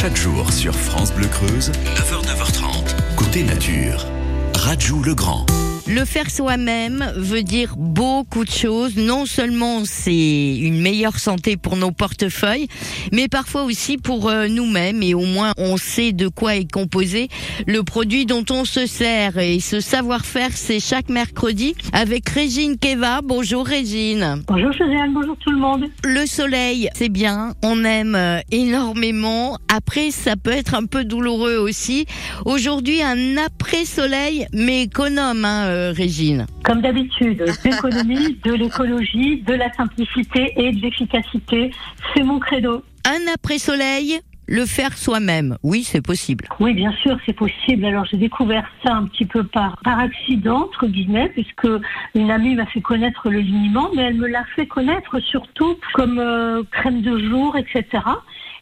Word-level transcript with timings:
Chaque 0.00 0.16
jour 0.16 0.50
sur 0.50 0.74
France 0.74 1.12
Bleu 1.12 1.28
Creuse, 1.28 1.72
9h, 1.84 2.24
9h30, 2.24 3.14
côté 3.16 3.42
nature. 3.42 4.06
Rajou 4.54 5.02
le 5.02 5.14
Grand. 5.14 5.44
Le 5.86 6.04
faire 6.04 6.30
soi-même 6.30 7.12
veut 7.16 7.42
dire 7.42 7.74
beaucoup 7.76 8.44
de 8.44 8.50
choses. 8.50 8.96
Non 8.96 9.26
seulement 9.26 9.84
c'est 9.84 10.56
une 10.58 10.80
meilleure 10.80 11.18
santé 11.18 11.56
pour 11.56 11.76
nos 11.76 11.90
portefeuilles, 11.90 12.68
mais 13.12 13.28
parfois 13.28 13.64
aussi 13.64 13.96
pour 13.96 14.28
euh, 14.28 14.46
nous-mêmes. 14.46 15.02
Et 15.02 15.14
au 15.14 15.24
moins 15.24 15.52
on 15.58 15.76
sait 15.76 16.12
de 16.12 16.28
quoi 16.28 16.56
est 16.56 16.70
composé 16.70 17.28
le 17.66 17.82
produit 17.82 18.26
dont 18.26 18.44
on 18.50 18.64
se 18.64 18.86
sert. 18.86 19.38
Et 19.38 19.58
ce 19.60 19.80
savoir-faire, 19.80 20.50
c'est 20.54 20.80
chaque 20.80 21.08
mercredi 21.08 21.74
avec 21.92 22.28
Régine 22.28 22.78
Keva. 22.78 23.20
Bonjour 23.22 23.66
Régine. 23.66 24.44
Bonjour 24.46 24.72
Josiane, 24.72 25.12
bonjour 25.12 25.36
tout 25.38 25.50
le 25.50 25.58
monde. 25.58 25.84
Le 26.04 26.26
soleil, 26.26 26.88
c'est 26.94 27.08
bien. 27.08 27.54
On 27.62 27.84
aime 27.84 28.14
euh, 28.14 28.40
énormément. 28.52 29.58
Après, 29.74 30.10
ça 30.10 30.36
peut 30.36 30.52
être 30.52 30.74
un 30.74 30.84
peu 30.84 31.04
douloureux 31.04 31.56
aussi. 31.56 32.06
Aujourd'hui, 32.44 33.02
un 33.02 33.36
après-soleil, 33.38 34.46
mais 34.52 34.82
économe. 34.82 35.44
Hein, 35.44 35.69
euh, 35.70 35.92
Régine 35.92 36.46
Comme 36.64 36.82
d'habitude, 36.82 37.44
d'économie, 37.64 38.38
de 38.44 38.52
l'écologie, 38.52 39.42
de 39.42 39.54
la 39.54 39.72
simplicité 39.72 40.52
et 40.56 40.72
de 40.72 40.80
l'efficacité. 40.80 41.70
C'est 42.14 42.22
mon 42.22 42.38
credo. 42.38 42.82
Un 43.04 43.32
après-soleil 43.34 44.20
le 44.50 44.66
faire 44.66 44.98
soi-même, 44.98 45.56
oui, 45.62 45.84
c'est 45.84 46.02
possible. 46.02 46.46
Oui, 46.58 46.74
bien 46.74 46.90
sûr, 47.02 47.16
c'est 47.24 47.32
possible. 47.32 47.84
Alors, 47.84 48.04
j'ai 48.06 48.16
découvert 48.16 48.68
ça 48.84 48.94
un 48.94 49.04
petit 49.04 49.24
peu 49.24 49.44
par, 49.44 49.78
par 49.84 50.00
accident, 50.00 50.64
entre 50.64 50.88
guillemets, 50.88 51.28
puisque 51.28 51.68
une 52.16 52.32
amie 52.32 52.56
m'a 52.56 52.66
fait 52.66 52.80
connaître 52.80 53.30
le 53.30 53.38
liniment, 53.38 53.90
mais 53.94 54.02
elle 54.02 54.16
me 54.16 54.26
l'a 54.26 54.44
fait 54.56 54.66
connaître 54.66 55.20
surtout 55.20 55.76
comme 55.94 56.18
euh, 56.18 56.64
crème 56.72 57.00
de 57.00 57.16
jour, 57.28 57.56
etc. 57.56 58.02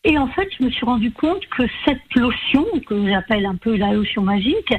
Et 0.05 0.17
en 0.17 0.29
fait, 0.29 0.49
je 0.59 0.65
me 0.65 0.71
suis 0.71 0.87
rendu 0.87 1.11
compte 1.11 1.45
que 1.49 1.65
cette 1.85 2.15
lotion, 2.15 2.65
que 2.87 3.09
j'appelle 3.09 3.47
un 3.47 3.57
peu 3.57 3.77
la 3.77 3.93
lotion 3.93 4.23
magique, 4.23 4.73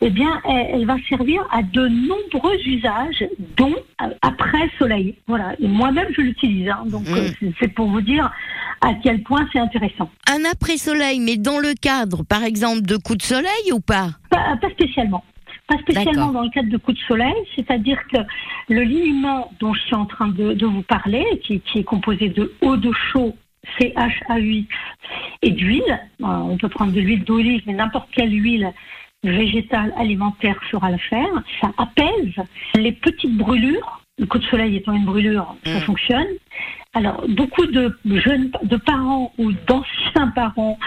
eh 0.00 0.10
bien, 0.10 0.40
elle, 0.44 0.86
va 0.86 0.96
servir 1.08 1.46
à 1.50 1.62
de 1.62 1.88
nombreux 1.88 2.56
usages, 2.66 3.26
dont 3.56 3.74
euh, 4.02 4.06
après 4.22 4.70
soleil. 4.78 5.16
Voilà. 5.26 5.54
Et 5.58 5.66
moi-même, 5.66 6.08
je 6.16 6.20
l'utilise. 6.20 6.68
Hein. 6.68 6.84
donc, 6.86 7.08
mm. 7.08 7.14
euh, 7.14 7.50
c'est 7.60 7.68
pour 7.68 7.88
vous 7.88 8.00
dire 8.00 8.30
à 8.80 8.94
quel 9.02 9.22
point 9.22 9.48
c'est 9.52 9.58
intéressant. 9.58 10.10
Un 10.30 10.44
après 10.50 10.76
soleil, 10.76 11.20
mais 11.20 11.36
dans 11.36 11.58
le 11.58 11.74
cadre, 11.74 12.24
par 12.24 12.44
exemple, 12.44 12.82
de 12.82 12.96
coups 12.96 13.18
de 13.18 13.22
soleil 13.22 13.72
ou 13.72 13.80
pas? 13.80 14.10
Pas, 14.30 14.56
pas 14.60 14.70
spécialement. 14.70 15.24
Pas 15.66 15.78
spécialement 15.78 16.32
dans 16.32 16.42
le 16.42 16.50
cadre 16.50 16.70
de 16.70 16.78
coups 16.78 16.96
de 16.98 17.02
soleil, 17.04 17.34
c'est-à-dire 17.54 17.98
que 18.10 18.18
le 18.70 18.82
liniment 18.82 19.50
dont 19.60 19.74
je 19.74 19.80
suis 19.80 19.94
en 19.94 20.06
train 20.06 20.28
de, 20.28 20.54
de 20.54 20.66
vous 20.66 20.82
parler, 20.82 21.24
qui, 21.44 21.60
qui, 21.60 21.80
est 21.80 21.84
composé 21.84 22.30
de 22.30 22.54
eau 22.62 22.76
de 22.76 22.90
chaud 23.12 23.36
CHAUX 23.78 24.66
et 25.42 25.50
d'huile. 25.50 26.00
Euh, 26.22 26.26
on 26.26 26.56
peut 26.56 26.68
prendre 26.68 26.92
de 26.92 27.00
l'huile 27.00 27.24
d'olive, 27.24 27.62
mais 27.66 27.74
n'importe 27.74 28.08
quelle 28.12 28.32
huile 28.32 28.72
végétale 29.24 29.92
alimentaire 29.96 30.58
fera 30.70 30.90
l'affaire. 30.90 31.42
Ça 31.60 31.70
apaise 31.76 32.34
les 32.74 32.92
petites 32.92 33.36
brûlures. 33.36 34.02
Le 34.18 34.26
coup 34.26 34.38
de 34.38 34.44
soleil 34.44 34.76
étant 34.76 34.94
une 34.94 35.04
brûlure, 35.04 35.54
ça 35.64 35.78
mm. 35.78 35.82
fonctionne. 35.82 36.26
Alors, 36.94 37.24
beaucoup 37.28 37.66
de 37.66 37.94
jeunes, 38.04 38.50
de 38.64 38.76
parents 38.76 39.32
ou 39.38 39.52
d'anciens 39.52 40.28
parents 40.34 40.78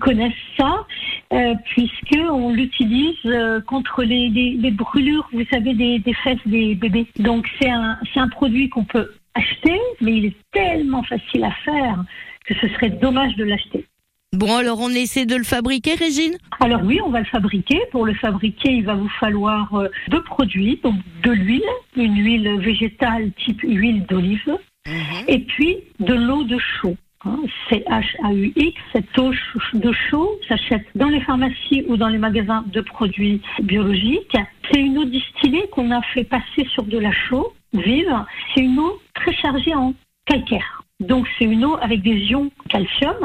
connaissent 0.00 0.32
ça, 0.56 0.86
euh, 1.32 1.54
puisque 1.66 2.16
on 2.16 2.52
l'utilise 2.52 3.14
euh, 3.26 3.60
contre 3.60 4.02
les, 4.02 4.28
les, 4.28 4.70
brûlures, 4.70 5.28
vous 5.32 5.44
savez, 5.52 5.74
des, 5.74 5.98
des 5.98 6.14
fesses 6.14 6.38
des 6.46 6.74
bébés. 6.74 7.06
Donc, 7.18 7.48
c'est 7.60 7.70
un, 7.70 7.98
c'est 8.12 8.20
un 8.20 8.28
produit 8.28 8.68
qu'on 8.68 8.84
peut 8.84 9.12
acheter, 9.36 9.78
mais 10.00 10.16
il 10.16 10.24
est 10.26 10.36
tellement 10.52 11.02
facile 11.02 11.44
à 11.44 11.52
faire 11.64 12.04
que 12.46 12.54
ce 12.54 12.68
serait 12.68 12.90
dommage 12.90 13.34
de 13.36 13.44
l'acheter. 13.44 13.86
Bon, 14.32 14.54
alors 14.56 14.80
on 14.80 14.90
essaie 14.90 15.24
de 15.24 15.36
le 15.36 15.44
fabriquer, 15.44 15.94
Régine? 15.94 16.36
Alors 16.60 16.82
oui, 16.84 17.00
on 17.04 17.10
va 17.10 17.20
le 17.20 17.26
fabriquer. 17.26 17.80
Pour 17.90 18.04
le 18.04 18.14
fabriquer, 18.14 18.70
il 18.72 18.84
va 18.84 18.94
vous 18.94 19.08
falloir 19.20 19.72
euh, 19.74 19.88
deux 20.08 20.22
produits, 20.22 20.78
donc 20.82 20.96
de 21.22 21.30
l'huile, 21.30 21.62
une 21.96 22.16
huile 22.16 22.60
végétale 22.60 23.30
type 23.44 23.62
huile 23.62 24.04
d'olive, 24.06 24.58
mhm. 24.86 25.24
et 25.28 25.38
puis 25.38 25.78
de 26.00 26.14
l'eau 26.14 26.44
de 26.44 26.58
chaux. 26.58 26.96
Hein, 27.24 27.38
C-H-A-U-X, 27.70 28.80
cette 28.92 29.18
eau 29.18 29.32
de 29.74 29.92
chaux 30.10 30.38
s'achète 30.48 30.86
dans 30.94 31.08
les 31.08 31.20
pharmacies 31.20 31.84
ou 31.88 31.96
dans 31.96 32.08
les 32.08 32.18
magasins 32.18 32.64
de 32.66 32.80
produits 32.82 33.40
biologiques. 33.62 34.36
C'est 34.70 34.80
une 34.80 34.98
eau 34.98 35.04
distillée 35.04 35.66
qu'on 35.72 35.90
a 35.92 36.02
fait 36.02 36.24
passer 36.24 36.66
sur 36.74 36.82
de 36.84 36.98
la 36.98 37.12
chaux 37.12 37.54
vive. 37.72 38.24
C'est 38.54 38.62
une 38.62 38.78
eau 38.78 39.00
très 39.26 39.34
chargée 39.36 39.74
en 39.74 39.94
calcaire. 40.24 40.82
Donc 41.00 41.26
c'est 41.38 41.44
une 41.44 41.64
eau 41.64 41.76
avec 41.80 42.02
des 42.02 42.16
ions 42.30 42.50
calcium. 42.68 43.16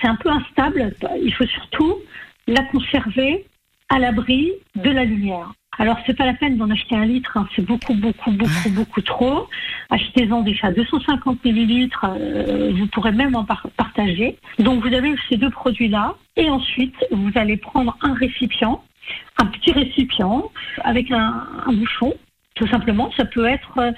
C'est 0.00 0.08
un 0.08 0.16
peu 0.16 0.30
instable. 0.30 0.94
Il 1.22 1.34
faut 1.34 1.46
surtout 1.46 1.96
la 2.46 2.62
conserver 2.64 3.44
à 3.88 3.98
l'abri 3.98 4.52
de 4.76 4.90
la 4.90 5.04
lumière. 5.04 5.52
Alors 5.78 5.96
c'est 6.06 6.16
pas 6.16 6.26
la 6.26 6.34
peine 6.34 6.58
d'en 6.58 6.70
acheter 6.70 6.94
un 6.94 7.06
litre, 7.06 7.36
hein. 7.36 7.48
c'est 7.56 7.64
beaucoup, 7.64 7.94
beaucoup, 7.94 8.30
beaucoup, 8.30 8.70
beaucoup 8.70 9.00
trop. 9.00 9.48
Achetez-en 9.90 10.42
déjà 10.42 10.70
250 10.70 11.44
millilitres, 11.44 12.04
euh, 12.04 12.72
vous 12.74 12.86
pourrez 12.88 13.12
même 13.12 13.34
en 13.34 13.44
partager. 13.44 14.38
Donc 14.58 14.86
vous 14.86 14.94
avez 14.94 15.14
ces 15.30 15.38
deux 15.38 15.48
produits-là, 15.50 16.14
et 16.36 16.50
ensuite 16.50 16.94
vous 17.10 17.30
allez 17.36 17.56
prendre 17.56 17.96
un 18.02 18.12
récipient, 18.12 18.82
un 19.38 19.46
petit 19.46 19.72
récipient 19.72 20.50
avec 20.84 21.10
un, 21.10 21.46
un 21.66 21.72
bouchon, 21.72 22.12
tout 22.54 22.66
simplement. 22.68 23.10
Ça 23.16 23.24
peut 23.24 23.46
être 23.46 23.78
euh, 23.78 23.92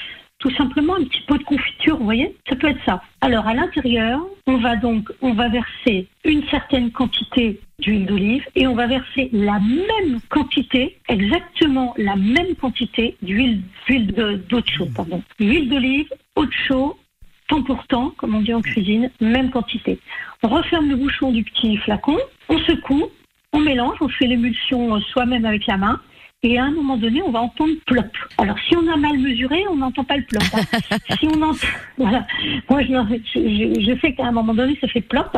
tout 0.44 0.54
simplement 0.56 0.96
un 0.96 1.04
petit 1.04 1.22
pot 1.22 1.38
de 1.38 1.42
confiture, 1.42 1.96
vous 1.96 2.04
voyez 2.04 2.36
Ça 2.46 2.54
peut 2.54 2.68
être 2.68 2.84
ça. 2.84 3.02
Alors 3.22 3.46
à 3.46 3.54
l'intérieur, 3.54 4.20
on 4.46 4.58
va 4.58 4.76
donc 4.76 5.10
on 5.22 5.32
va 5.32 5.48
verser 5.48 6.06
une 6.22 6.46
certaine 6.48 6.90
quantité 6.90 7.60
d'huile 7.78 8.04
d'olive 8.04 8.44
et 8.54 8.66
on 8.66 8.74
va 8.74 8.86
verser 8.86 9.30
la 9.32 9.58
même 9.58 10.20
quantité, 10.28 10.98
exactement 11.08 11.94
la 11.96 12.16
même 12.16 12.54
quantité 12.60 13.16
d'huile 13.22 13.62
d'eau 13.88 14.60
de 14.60 14.68
chaud, 14.68 14.88
pardon. 14.94 15.22
Huile 15.40 15.70
d'olive, 15.70 16.12
eau 16.36 16.44
de 16.44 16.52
chaud, 16.68 16.98
temps 17.48 17.62
pour 17.62 17.86
temps, 17.86 18.12
comme 18.18 18.34
on 18.34 18.42
dit 18.42 18.52
en 18.52 18.60
cuisine, 18.60 19.10
même 19.22 19.50
quantité. 19.50 19.98
On 20.42 20.48
referme 20.48 20.90
le 20.90 20.96
bouchon 20.96 21.32
du 21.32 21.42
petit 21.42 21.78
flacon, 21.78 22.18
on 22.50 22.58
secoue, 22.58 23.04
on 23.54 23.60
mélange, 23.60 23.96
on 24.02 24.08
fait 24.08 24.26
l'émulsion 24.26 25.00
soi-même 25.00 25.46
avec 25.46 25.66
la 25.66 25.78
main 25.78 26.00
et 26.44 26.58
à 26.58 26.64
un 26.64 26.70
moment 26.70 26.96
donné, 26.98 27.22
on 27.22 27.30
va 27.30 27.40
entendre 27.40 27.72
plop. 27.86 28.06
Alors, 28.36 28.56
si 28.68 28.76
on 28.76 28.86
a 28.86 28.96
mal 28.96 29.18
mesuré, 29.18 29.64
on 29.70 29.76
n'entend 29.76 30.04
pas 30.04 30.18
le 30.18 30.24
plop. 30.24 30.42
Hein. 30.52 30.96
si 31.18 31.26
on 31.26 31.40
entend, 31.40 31.66
voilà. 31.96 32.26
Moi, 32.68 32.82
je, 32.82 33.80
je, 33.80 33.98
sais 34.00 34.12
qu'à 34.12 34.26
un 34.26 34.32
moment 34.32 34.52
donné, 34.52 34.76
ça 34.80 34.86
fait 34.88 35.00
plop. 35.00 35.36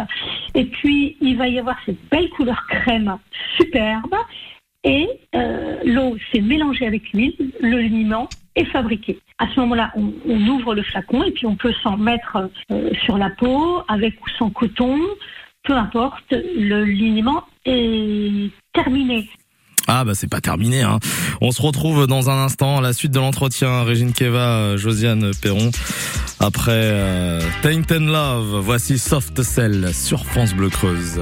Et 0.54 0.64
puis, 0.64 1.16
il 1.20 1.36
va 1.36 1.46
y 1.46 1.60
avoir 1.60 1.76
cette 1.86 2.02
belle 2.10 2.28
couleur 2.30 2.66
crème 2.66 3.16
superbe. 3.56 4.16
Et 4.82 5.08
euh, 5.34 5.78
l'eau 5.84 6.16
s'est 6.32 6.40
mélangée 6.40 6.86
avec 6.86 7.12
l'huile, 7.12 7.34
le 7.60 7.78
liniment 7.78 8.28
est 8.56 8.64
fabriqué. 8.66 9.18
À 9.38 9.46
ce 9.48 9.60
moment-là, 9.60 9.92
on, 9.96 10.12
ouvre 10.48 10.74
le 10.74 10.82
flacon 10.82 11.22
et 11.22 11.30
puis 11.30 11.46
on 11.46 11.56
peut 11.56 11.74
s'en 11.82 11.96
mettre 11.96 12.48
euh, 12.70 12.90
sur 13.04 13.18
la 13.18 13.30
peau, 13.30 13.82
avec 13.88 14.14
ou 14.24 14.28
sans 14.38 14.50
coton, 14.50 14.98
peu 15.64 15.74
importe, 15.74 16.32
le 16.32 16.84
liniment 16.84 17.42
est 17.64 18.50
terminé. 18.72 19.28
Ah 19.86 20.04
bah 20.04 20.12
c'est 20.14 20.28
pas 20.28 20.40
terminé. 20.40 20.82
Hein. 20.82 20.98
On 21.40 21.52
se 21.52 21.62
retrouve 21.62 22.06
dans 22.06 22.30
un 22.30 22.44
instant 22.44 22.78
à 22.78 22.80
la 22.80 22.92
suite 22.92 23.12
de 23.12 23.20
l'entretien. 23.20 23.82
Régine 23.82 24.12
Keva, 24.12 24.76
Josiane 24.76 25.30
Perron. 25.40 25.70
Après 26.40 26.72
euh, 26.72 27.40
Taint 27.62 27.82
and 27.90 28.06
Love, 28.06 28.60
voici 28.62 28.98
Soft 28.98 29.42
Cell 29.42 29.94
sur 29.94 30.26
France 30.26 30.54
Bleu 30.54 30.68
Creuse. 30.68 31.20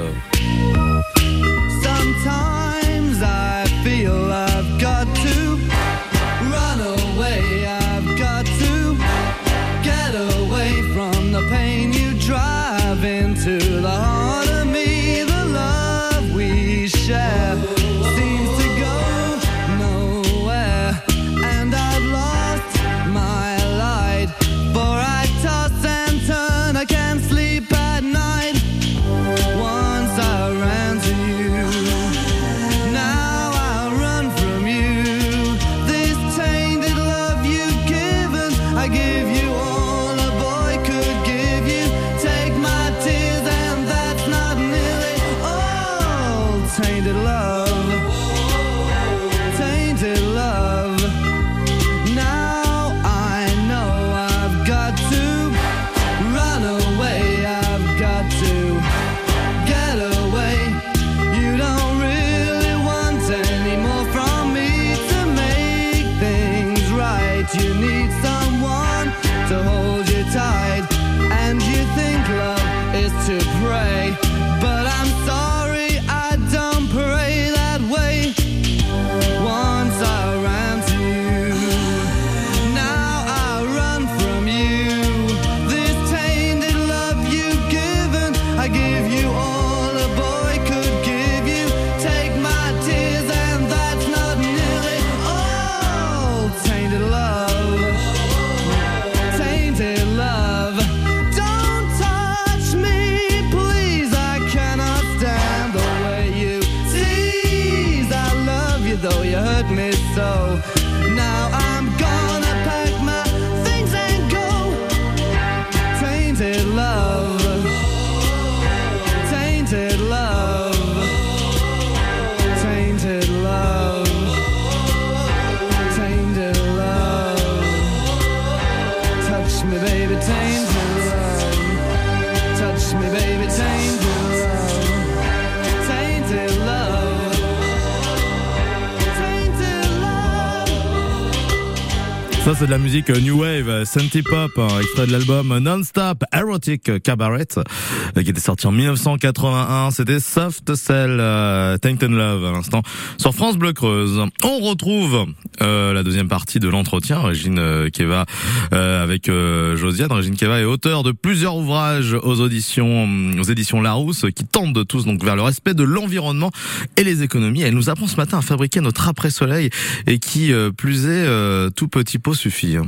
Ça, 142.45 142.55
c'est 142.55 142.67
de 142.67 142.71
la 142.71 142.77
musique 142.79 143.09
euh, 143.09 143.21
New 143.21 143.41
Wave, 143.41 143.85
Synthie 143.85 144.21
Pop, 144.21 144.51
hein, 144.59 144.69
extrait 144.79 145.07
de 145.07 145.13
l'album 145.13 145.57
Non-Stop 145.61 146.25
Erotic 146.31 147.03
Cabaret, 147.03 147.47
euh, 147.57 148.23
qui 148.23 148.29
était 148.29 148.39
sorti 148.39 148.67
en 148.67 148.73
1981. 148.73 149.91
C'était 149.91 150.21
Soft 150.21 150.75
Cell, 150.75 151.17
euh, 151.21 151.79
Tainted 151.79 152.11
Love, 152.11 152.45
à 152.45 152.53
l'instant, 152.53 152.83
sur 153.17 153.35
France 153.35 153.57
Bleu 153.57 153.73
Creuse. 153.73 154.21
On 154.43 154.59
retrouve 154.59 155.25
euh, 155.63 155.95
la 155.95 156.03
deuxième 156.03 156.29
partie 156.29 156.61
de 156.61 156.69
l'entretien. 156.69 157.19
Régine 157.23 157.59
euh, 157.59 157.89
Keva 157.89 158.27
euh, 158.75 159.03
avec 159.03 159.31
euh, 159.31 159.75
Josiane. 159.77 160.13
Régine 160.13 160.37
Keva 160.37 160.61
est 160.61 160.65
auteur 160.65 161.03
de 161.03 161.13
plusieurs 161.13 161.57
ouvrages 161.57 162.13
aux 162.13 162.41
auditions, 162.43 163.09
aux 163.39 163.45
éditions 163.45 163.81
Larousse, 163.81 164.27
qui 164.37 164.45
tendent 164.45 164.87
tous 164.87 165.07
donc 165.07 165.25
vers 165.25 165.37
le 165.37 165.43
respect 165.43 165.73
de 165.73 165.83
l'environnement 165.85 166.51
et 166.99 167.05
les 167.05 167.23
économies. 167.23 167.63
Elle 167.63 167.75
nous 167.75 167.89
apprend 167.89 168.07
ce 168.07 168.17
matin 168.17 168.37
à 168.37 168.43
fabriquer 168.43 168.83
notre 168.83 169.09
après-soleil 169.09 169.71
et 170.07 170.19
qui, 170.19 170.53
euh, 170.53 170.71
plus 170.71 171.07
est, 171.07 171.25
euh, 171.27 171.71
tout 171.71 171.89
petit 171.89 172.19
pot 172.19 172.34
suffit. 172.35 172.77
hein. 172.77 172.87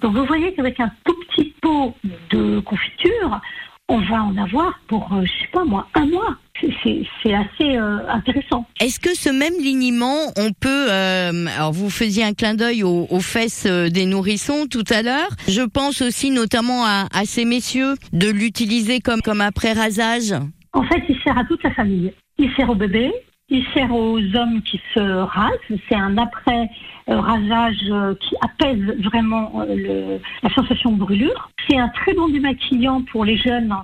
Donc 0.00 0.14
vous 0.14 0.24
voyez 0.26 0.52
qu'avec 0.54 0.78
un 0.80 0.90
tout 1.04 1.14
petit 1.30 1.54
pot 1.62 1.94
de 2.30 2.60
confiture, 2.60 3.40
on 3.88 3.98
va 4.00 4.22
en 4.24 4.36
avoir 4.36 4.78
pour, 4.88 5.10
euh, 5.12 5.22
je 5.24 5.30
sais 5.42 5.48
pas 5.52 5.64
moi, 5.64 5.86
un 5.94 6.06
mois. 6.06 6.36
C'est- 6.82 7.04
assez 7.34 7.76
euh, 7.76 7.98
intéressant. 8.08 8.66
Est-ce 8.80 8.98
que 8.98 9.14
ce 9.14 9.28
même 9.28 9.52
liniment, 9.60 10.16
on 10.38 10.52
peut... 10.52 10.86
euh, 10.90 11.46
alors 11.56 11.72
vous 11.72 11.90
faisiez 11.90 12.24
un 12.24 12.32
clin 12.34 12.54
d'œil 12.54 12.82
aux, 12.82 13.06
aux 13.10 13.20
fesses 13.20 13.66
des 13.66 14.06
nourrissons 14.06 14.66
tout 14.70 14.84
à 14.90 15.02
l'heure. 15.02 15.28
Je 15.48 15.62
pense 15.62 16.00
aussi 16.02 16.30
notamment 16.30 16.84
à, 16.86 17.08
à 17.12 17.24
ces 17.24 17.44
messieurs 17.44 17.94
de 18.12 18.28
l'utiliser 18.30 19.00
comme, 19.00 19.20
comme 19.22 19.40
après 19.40 19.72
rasage. 19.72 20.32
En 20.72 20.82
fait, 20.84 21.02
il 21.08 21.16
sert 21.22 21.36
à 21.36 21.44
toute 21.44 21.62
la 21.62 21.72
famille. 21.72 22.12
Il 22.38 22.50
sert 22.54 22.70
aux 22.70 22.74
bébés, 22.74 23.12
il 23.48 23.64
sert 23.74 23.92
aux 23.94 24.18
hommes 24.18 24.62
qui 24.62 24.80
se 24.94 25.00
rasent. 25.00 25.52
C'est 25.88 25.94
un 25.94 26.18
après 26.18 26.68
euh, 27.08 27.20
rasage 27.20 27.78
euh, 27.90 28.14
qui 28.16 28.34
apaise 28.40 28.82
vraiment 29.02 29.64
euh, 29.68 30.18
la 30.42 30.50
sensation 30.50 30.92
de 30.92 30.98
brûlure. 30.98 31.50
C'est 31.68 31.78
un 31.78 31.88
très 31.90 32.14
bon 32.14 32.28
démaquillant 32.28 33.02
pour 33.02 33.24
les 33.24 33.36
jeunes 33.36 33.74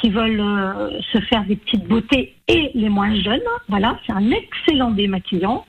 qui 0.00 0.10
veulent 0.10 0.42
se 1.12 1.20
faire 1.20 1.44
des 1.44 1.54
petites 1.54 1.86
beautés 1.86 2.34
et 2.48 2.72
les 2.74 2.88
moins 2.88 3.14
jeunes. 3.14 3.40
Voilà, 3.68 3.96
c'est 4.04 4.12
un 4.12 4.32
excellent 4.32 4.90
démaquillant. 4.90 5.64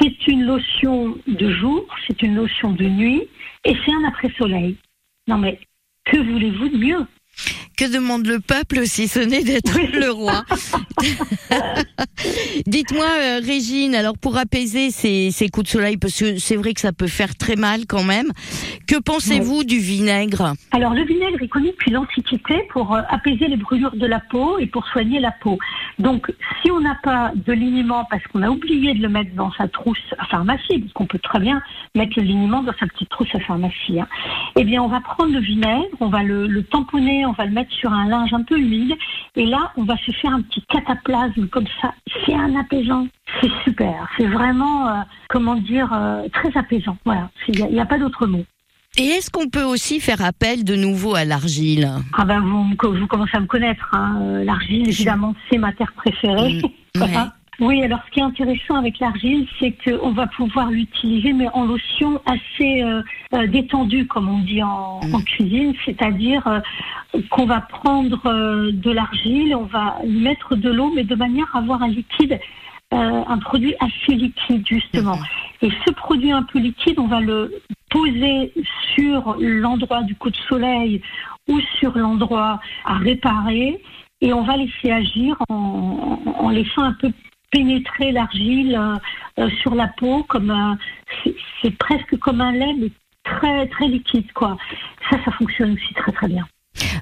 C'est 0.00 0.28
une 0.28 0.44
lotion 0.44 1.16
de 1.26 1.50
jour, 1.50 1.84
c'est 2.06 2.22
une 2.22 2.36
lotion 2.36 2.70
de 2.70 2.84
nuit 2.84 3.24
et 3.64 3.74
c'est 3.84 3.90
un 3.92 4.06
après-soleil. 4.06 4.76
Non 5.26 5.36
mais 5.36 5.58
que 6.04 6.16
voulez-vous 6.16 6.68
de 6.68 6.76
mieux? 6.76 7.06
Que 7.78 7.84
demande 7.84 8.26
le 8.26 8.40
peuple 8.40 8.86
si 8.86 9.06
ce 9.06 9.20
n'est 9.20 9.44
d'être 9.44 9.72
Oui. 9.76 9.88
le 9.92 10.10
roi 10.10 10.44
Dites-moi, 12.66 13.06
euh, 13.06 13.40
Régine, 13.44 13.94
alors 13.94 14.18
pour 14.18 14.36
apaiser 14.36 14.90
ces, 14.90 15.30
ces 15.30 15.48
coups 15.48 15.66
de 15.66 15.70
soleil, 15.70 15.96
parce 15.96 16.18
que 16.18 16.38
c'est 16.38 16.56
vrai 16.56 16.74
que 16.74 16.80
ça 16.80 16.92
peut 16.92 17.06
faire 17.06 17.36
très 17.36 17.54
mal 17.54 17.86
quand 17.86 18.02
même, 18.02 18.32
que 18.88 18.96
pensez-vous 18.98 19.62
du 19.62 19.78
vinaigre? 19.78 20.54
Alors 20.72 20.92
le 20.92 21.04
vinaigre 21.04 21.40
est 21.40 21.48
connu 21.48 21.68
depuis 21.68 21.92
l'Antiquité 21.92 22.54
pour 22.72 22.94
euh, 22.94 23.00
apaiser 23.08 23.46
les 23.46 23.56
brûlures 23.56 23.94
de 23.94 24.06
la 24.06 24.18
peau 24.20 24.58
et 24.58 24.66
pour 24.66 24.84
soigner 24.88 25.20
la 25.20 25.30
peau. 25.30 25.58
Donc 25.98 26.32
si 26.62 26.70
on 26.70 26.80
n'a 26.80 26.96
pas 27.02 27.32
de 27.34 27.52
liniment 27.52 28.06
parce 28.10 28.22
qu'on 28.28 28.42
a 28.42 28.50
oublié 28.50 28.94
de 28.94 29.02
le 29.02 29.08
mettre 29.08 29.34
dans 29.34 29.50
sa 29.52 29.68
trousse 29.68 29.98
à 30.18 30.26
pharmacie, 30.26 30.78
parce 30.78 30.92
qu'on 30.92 31.06
peut 31.06 31.18
très 31.18 31.40
bien 31.40 31.60
mettre 31.94 32.12
le 32.16 32.22
liniment 32.22 32.62
dans 32.62 32.74
sa 32.78 32.86
petite 32.86 33.08
trousse 33.08 33.34
à 33.34 33.40
pharmacie, 33.40 34.00
hein, 34.00 34.08
eh 34.56 34.64
bien 34.64 34.82
on 34.82 34.88
va 34.88 35.00
prendre 35.00 35.32
le 35.32 35.40
vinaigre, 35.40 35.96
on 36.00 36.08
va 36.08 36.22
le, 36.22 36.46
le 36.46 36.62
tamponner, 36.62 37.26
on 37.26 37.32
va 37.32 37.46
le 37.46 37.52
mettre 37.52 37.72
sur 37.72 37.92
un 37.92 38.06
linge 38.06 38.32
un 38.32 38.42
peu 38.42 38.58
humide 38.58 38.94
et 39.36 39.46
là 39.46 39.72
on 39.76 39.84
va 39.84 39.96
se 39.96 40.12
faire 40.12 40.32
un 40.32 40.42
petit 40.42 40.62
cataplasme 40.68 41.48
comme 41.48 41.66
ça. 41.80 41.94
C'est 42.24 42.34
un 42.34 42.54
apaisant. 42.56 43.06
C'est 43.40 43.50
super. 43.64 44.08
C'est 44.16 44.26
vraiment, 44.26 44.88
euh, 44.88 45.00
comment 45.28 45.56
dire, 45.56 45.92
euh, 45.92 46.28
très 46.32 46.56
apaisant. 46.56 46.96
Voilà. 47.04 47.30
Il 47.48 47.66
n'y 47.66 47.80
a, 47.80 47.86
pas 47.86 47.98
d'autre 47.98 48.26
mot. 48.26 48.44
Et 48.96 49.04
est-ce 49.04 49.30
qu'on 49.30 49.48
peut 49.48 49.62
aussi 49.62 50.00
faire 50.00 50.24
appel 50.24 50.64
de 50.64 50.74
nouveau 50.74 51.14
à 51.14 51.24
l'argile 51.24 51.88
Ah 52.16 52.24
ben 52.24 52.40
vous, 52.40 52.64
me- 52.64 52.98
vous 52.98 53.06
commencez 53.06 53.36
à 53.36 53.40
me 53.40 53.46
connaître. 53.46 53.88
Hein. 53.92 54.42
L'argile, 54.44 54.88
évidemment, 54.88 55.34
c'est 55.50 55.58
ma 55.58 55.72
terre 55.72 55.92
préférée. 55.92 56.60
Mm, 56.96 57.00
ouais. 57.02 57.08
Oui, 57.60 57.82
alors 57.82 57.98
ce 58.06 58.12
qui 58.12 58.20
est 58.20 58.24
intéressant 58.24 58.76
avec 58.76 59.00
l'argile, 59.00 59.46
c'est 59.58 59.72
qu'on 59.84 60.12
va 60.12 60.28
pouvoir 60.28 60.70
l'utiliser, 60.70 61.32
mais 61.32 61.48
en 61.54 61.64
lotion 61.64 62.20
assez 62.26 62.82
euh, 62.82 63.02
euh, 63.34 63.46
détendue, 63.48 64.06
comme 64.06 64.28
on 64.28 64.38
dit 64.40 64.62
en, 64.62 65.00
Mm. 65.04 65.14
en 65.14 65.20
cuisine, 65.22 65.74
c'est-à-dire 65.84 66.44
euh, 66.46 66.60
qu'on 67.30 67.46
va 67.46 67.60
prendre 67.60 68.20
euh, 68.26 68.70
de 68.72 68.90
l'argile, 68.90 69.54
on 69.54 69.64
va 69.64 69.96
y 70.04 70.10
mettre 70.20 70.56
de 70.56 70.70
l'eau, 70.70 70.92
mais 70.94 71.04
de 71.04 71.14
manière 71.14 71.46
à 71.54 71.58
avoir 71.58 71.82
un 71.82 71.88
liquide, 71.88 72.38
un 72.90 73.38
produit 73.38 73.74
assez 73.80 74.14
liquide 74.16 74.64
justement. 74.66 75.18
Et 75.60 75.68
ce 75.86 75.90
produit 75.92 76.32
un 76.32 76.42
peu 76.42 76.58
liquide, 76.58 76.98
on 76.98 77.06
va 77.06 77.20
le 77.20 77.52
poser 77.90 78.52
sur 78.94 79.36
l'endroit 79.38 80.02
du 80.02 80.14
coup 80.14 80.30
de 80.30 80.36
soleil 80.48 81.00
ou 81.48 81.60
sur 81.78 81.96
l'endroit 81.96 82.60
à 82.84 82.98
réparer 82.98 83.80
et 84.20 84.32
on 84.32 84.42
va 84.44 84.56
laisser 84.56 84.90
agir 84.90 85.36
en, 85.48 86.18
en 86.38 86.48
laissant 86.50 86.82
un 86.82 86.92
peu 86.94 87.10
pénétrer 87.50 88.12
l'argile 88.12 88.74
euh, 88.76 88.96
euh, 89.44 89.50
sur 89.62 89.74
la 89.74 89.88
peau 89.88 90.22
comme 90.24 90.50
un- 90.50 90.76
c'est- 91.62 91.76
presque 91.78 92.16
comme 92.18 92.40
un 92.40 92.52
lait 92.52 92.74
mais 92.78 92.90
très 93.24 93.66
très 93.68 93.88
liquide 93.88 94.30
quoi. 94.32 94.56
Ça 95.10 95.16
ça 95.24 95.30
fonctionne 95.32 95.72
aussi 95.72 95.94
très 95.94 96.12
très 96.12 96.28
bien. 96.28 96.46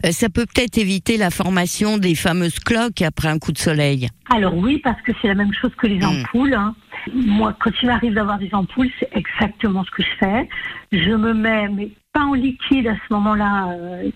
Euh, 0.05 0.11
Ça 0.13 0.29
peut 0.29 0.47
peut-être 0.47 0.79
éviter 0.79 1.17
la 1.17 1.31
formation 1.31 1.99
des 1.99 2.15
fameuses 2.15 2.59
cloques 2.61 3.03
après 3.03 3.29
un 3.29 3.39
coup 3.39 3.53
de 3.53 3.59
soleil. 3.59 4.09
Alors 4.31 4.57
oui, 4.57 4.79
parce 4.79 5.01
que 5.03 5.13
c'est 5.21 5.29
la 5.29 5.35
même 5.35 5.53
chose 5.53 5.73
que 5.77 5.87
les 5.87 5.99
Mm. 5.99 6.05
ampoules. 6.05 6.55
hein. 6.55 6.75
Moi, 7.15 7.55
quand 7.59 7.71
il 7.83 7.87
m'arrive 7.87 8.15
d'avoir 8.15 8.39
des 8.39 8.53
ampoules, 8.53 8.91
c'est 8.99 9.09
exactement 9.13 9.85
ce 9.85 9.91
que 9.91 10.03
je 10.03 10.17
fais. 10.19 10.49
Je 10.93 11.11
me 11.13 11.33
mets, 11.35 11.69
mais 11.69 11.91
pas 12.13 12.25
en 12.25 12.35
liquide 12.35 12.89
à 12.89 12.95
ce 12.95 13.13
moment-là, 13.15 13.69
euh, 13.71 14.11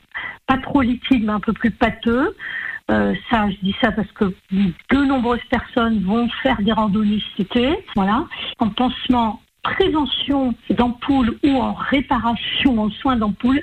pas 0.46 0.58
trop 0.58 0.82
liquide, 0.82 1.24
mais 1.24 1.32
un 1.32 1.40
peu 1.40 1.52
plus 1.52 1.70
pâteux. 1.70 2.34
Euh, 2.90 3.14
ça, 3.30 3.48
je 3.50 3.56
dis 3.62 3.76
ça 3.80 3.92
parce 3.92 4.10
que 4.12 4.24
de 4.54 5.04
nombreuses 5.04 5.44
personnes 5.50 6.02
vont 6.02 6.28
faire 6.42 6.60
des 6.60 6.72
randonnées 6.72 7.22
cet 7.36 7.46
été. 7.46 7.84
Voilà. 7.94 8.26
En 8.58 8.68
pansement, 8.70 9.40
prévention 9.62 10.54
d'ampoules 10.70 11.38
ou 11.44 11.56
en 11.56 11.74
réparation, 11.74 12.78
en 12.80 12.90
soins 12.90 13.16
d'ampoules, 13.16 13.62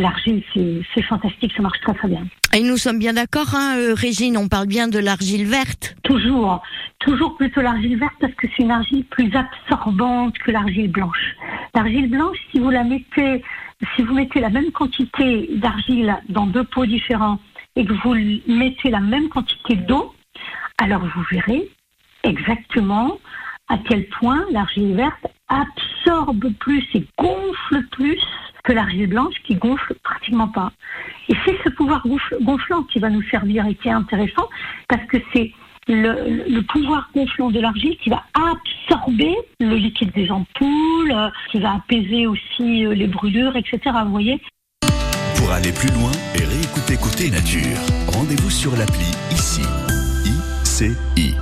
l'argile, 0.00 0.42
c'est 0.94 1.02
fantastique, 1.02 1.52
ça 1.56 1.62
marche 1.62 1.80
très 1.80 1.94
très 1.94 2.08
bien. 2.08 2.26
Et 2.54 2.62
nous 2.62 2.76
sommes 2.76 2.98
bien 2.98 3.12
d'accord, 3.12 3.54
hein, 3.54 3.76
euh, 3.78 3.94
Régine, 3.94 4.36
on 4.36 4.48
parle 4.48 4.66
bien 4.66 4.88
de 4.88 4.98
l'argile 4.98 5.46
verte. 5.46 5.94
Toujours, 6.02 6.62
toujours 6.98 7.36
plutôt 7.36 7.60
l'argile 7.60 7.98
verte 7.98 8.14
parce 8.20 8.34
que 8.34 8.46
c'est 8.56 8.62
une 8.62 8.70
argile 8.70 9.04
plus 9.04 9.30
absorbante 9.34 10.38
que 10.38 10.50
l'argile 10.50 10.90
blanche. 10.90 11.36
L'argile 11.74 12.10
blanche, 12.10 12.38
si 12.50 12.58
vous 12.58 12.70
la 12.70 12.84
mettez, 12.84 13.42
si 13.96 14.02
vous 14.02 14.14
mettez 14.14 14.40
la 14.40 14.50
même 14.50 14.70
quantité 14.72 15.48
d'argile 15.56 16.16
dans 16.28 16.46
deux 16.46 16.64
pots 16.64 16.86
différents 16.86 17.38
et 17.76 17.84
que 17.84 17.92
vous 17.92 18.14
mettez 18.46 18.90
la 18.90 19.00
même 19.00 19.28
quantité 19.28 19.76
d'eau, 19.76 20.14
alors 20.78 21.00
vous 21.00 21.24
verrez 21.30 21.68
exactement 22.24 23.18
à 23.68 23.78
quel 23.78 24.06
point 24.08 24.44
l'argile 24.52 24.94
verte 24.94 25.26
absorbe 25.48 26.52
plus 26.58 26.84
et 26.94 27.06
gonfle 27.18 27.86
plus 27.90 28.20
que 28.62 28.72
l'argile 28.72 29.08
blanche 29.08 29.34
qui 29.44 29.56
gonfle 29.56 29.94
pratiquement 30.02 30.48
pas. 30.48 30.72
Et 31.28 31.34
c'est 31.44 31.56
ce 31.64 31.70
pouvoir 31.70 32.04
gonflant 32.40 32.82
qui 32.84 32.98
va 32.98 33.10
nous 33.10 33.22
servir 33.22 33.66
et 33.66 33.74
qui 33.74 33.88
est 33.88 33.92
intéressant 33.92 34.48
parce 34.88 35.04
que 35.06 35.18
c'est 35.32 35.52
le, 35.88 36.60
pouvoir 36.62 37.10
gonflant 37.14 37.50
de 37.50 37.60
l'argile 37.60 37.96
qui 37.98 38.10
va 38.10 38.22
absorber 38.34 39.34
le 39.60 39.74
liquide 39.74 40.12
des 40.12 40.30
ampoules, 40.30 41.14
qui 41.50 41.58
va 41.58 41.74
apaiser 41.74 42.26
aussi 42.26 42.86
euh, 42.86 42.94
les 42.94 43.08
brûlures, 43.08 43.56
etc. 43.56 43.80
Vous 44.04 44.12
voyez 44.12 44.40
Pour 45.36 45.50
aller 45.50 45.72
plus 45.72 45.92
loin 45.98 46.12
et 46.36 46.44
réécouter 46.44 46.96
Côté 46.96 47.30
Nature, 47.30 47.78
rendez-vous 48.14 48.50
sur 48.50 48.76
l'appli 48.76 49.10
ICI. 49.32 49.62
ICI. 50.62 51.34